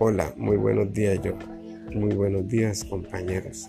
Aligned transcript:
Hola, 0.00 0.32
muy 0.36 0.56
buenos 0.56 0.92
días 0.92 1.18
yo. 1.24 1.32
Muy 1.92 2.14
buenos 2.14 2.46
días 2.46 2.84
compañeros. 2.84 3.68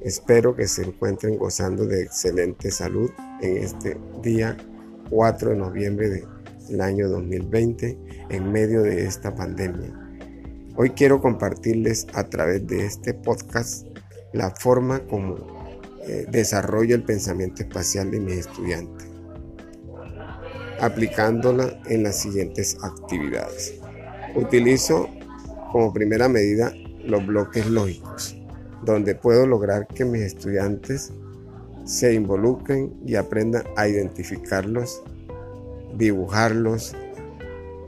Espero 0.00 0.54
que 0.54 0.68
se 0.68 0.84
encuentren 0.84 1.36
gozando 1.36 1.84
de 1.86 2.04
excelente 2.04 2.70
salud 2.70 3.10
en 3.40 3.56
este 3.56 3.98
día 4.22 4.56
4 5.10 5.50
de 5.50 5.56
noviembre 5.56 6.22
del 6.68 6.80
año 6.80 7.08
2020 7.08 7.98
en 8.30 8.52
medio 8.52 8.82
de 8.82 9.06
esta 9.06 9.34
pandemia. 9.34 9.92
Hoy 10.76 10.90
quiero 10.90 11.20
compartirles 11.20 12.06
a 12.14 12.22
través 12.28 12.64
de 12.68 12.86
este 12.86 13.12
podcast 13.12 13.88
la 14.32 14.50
forma 14.50 15.00
como 15.08 15.34
eh, 16.06 16.26
desarrollo 16.30 16.94
el 16.94 17.02
pensamiento 17.02 17.64
espacial 17.64 18.12
de 18.12 18.20
mis 18.20 18.36
estudiantes, 18.36 19.08
aplicándola 20.80 21.80
en 21.86 22.04
las 22.04 22.20
siguientes 22.20 22.76
actividades. 22.84 23.80
Utilizo 24.36 25.08
como 25.76 25.92
primera 25.92 26.26
medida 26.26 26.72
los 27.04 27.26
bloques 27.26 27.66
lógicos, 27.66 28.34
donde 28.82 29.14
puedo 29.14 29.46
lograr 29.46 29.86
que 29.86 30.06
mis 30.06 30.22
estudiantes 30.22 31.12
se 31.84 32.14
involucren 32.14 32.94
y 33.04 33.16
aprendan 33.16 33.64
a 33.76 33.86
identificarlos, 33.86 35.02
dibujarlos 35.98 36.96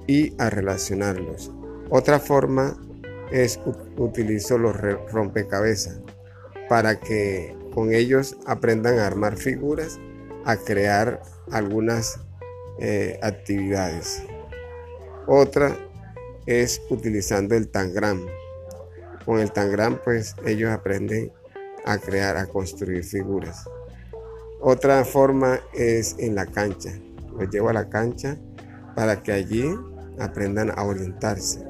y 0.07 0.35
a 0.37 0.51
relacionarlos. 0.51 1.51
Otra 1.89 2.21
forma 2.21 2.77
es 3.33 3.59
utilizo 3.97 4.59
los 4.59 4.77
rompecabezas 5.11 5.99
para 6.69 7.01
que 7.01 7.57
con 7.73 7.95
ellos 7.95 8.37
aprendan 8.45 8.99
a 8.99 9.07
armar 9.07 9.39
figuras, 9.39 9.99
a 10.45 10.59
crear 10.59 11.23
algunas 11.51 12.21
eh, 12.81 13.19
actividades. 13.23 14.25
Otra 15.27 15.75
es 16.49 16.81
utilizando 16.89 17.55
el 17.55 17.69
tangram. 17.69 18.25
Con 19.27 19.39
el 19.39 19.53
tangram 19.53 20.01
pues 20.03 20.35
ellos 20.47 20.71
aprenden 20.71 21.31
a 21.85 21.99
crear, 21.99 22.39
a 22.39 22.47
construir 22.47 23.05
figuras. 23.05 23.65
Otra 24.61 25.05
forma 25.05 25.61
es 25.75 26.17
en 26.19 26.35
la 26.35 26.47
cancha. 26.47 26.91
Los 27.39 27.51
llevo 27.51 27.69
a 27.69 27.75
la 27.75 27.91
cancha 27.91 28.39
para 28.97 29.23
que 29.23 29.33
allí 29.33 29.71
aprendan 30.19 30.73
a 30.75 30.85
orientarse, 30.85 31.63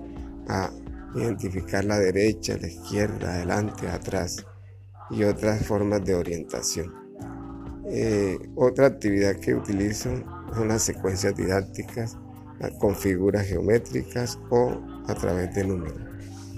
a 0.47 0.71
identificar 1.17 1.85
la 1.85 1.99
derecha, 1.99 2.57
la 2.61 2.69
izquierda, 2.69 3.35
adelante, 3.35 3.89
atrás 3.89 4.47
y 5.11 5.25
otras 5.25 5.67
formas 5.67 6.05
de 6.05 6.15
orientación. 6.15 6.95
Eh, 7.87 8.39
otra 8.55 8.87
actividad 8.87 9.35
que 9.37 9.55
utilizo 9.55 10.11
son 10.55 10.69
las 10.69 10.83
secuencias 10.83 11.35
didácticas 11.35 12.17
con 12.79 12.95
figuras 12.95 13.47
geométricas 13.47 14.39
o 14.51 14.73
a 15.07 15.15
través 15.15 15.55
de 15.55 15.65
números. 15.65 16.01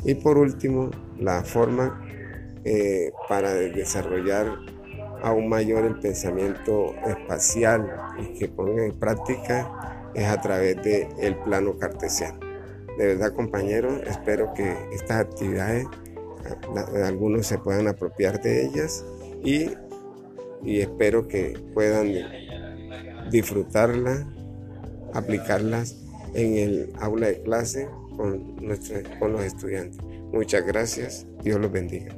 Y 0.04 0.14
por 0.14 0.38
último, 0.38 0.90
la 1.18 1.42
forma 1.42 2.02
eh, 2.64 3.12
para 3.28 3.52
desarrollar 3.52 4.46
aún 5.22 5.48
mayor 5.48 5.84
el 5.84 5.98
pensamiento 5.98 6.94
espacial 7.06 7.90
y 8.18 8.38
que 8.38 8.48
ponga 8.48 8.84
en 8.84 8.98
práctica 8.98 10.10
es 10.14 10.26
a 10.26 10.40
través 10.40 10.76
del 10.82 11.08
el 11.20 11.36
plano 11.36 11.76
cartesiano. 11.78 12.40
De 12.98 13.06
verdad 13.06 13.32
compañeros, 13.32 14.00
espero 14.06 14.52
que 14.54 14.74
estas 14.92 15.20
actividades 15.20 15.86
algunos 17.04 17.46
se 17.46 17.58
puedan 17.58 17.86
apropiar 17.88 18.40
de 18.40 18.66
ellas 18.66 19.04
y, 19.44 19.70
y 20.62 20.80
espero 20.80 21.28
que 21.28 21.58
puedan 21.74 22.12
disfrutarla 23.30 24.26
aplicarlas 25.14 25.96
en 26.34 26.56
el 26.56 26.92
aula 27.00 27.28
de 27.28 27.42
clase 27.42 27.88
con, 28.16 28.56
con 29.18 29.32
los 29.32 29.44
estudiantes. 29.44 29.98
Muchas 30.32 30.64
gracias. 30.64 31.26
Dios 31.42 31.60
los 31.60 31.72
bendiga. 31.72 32.14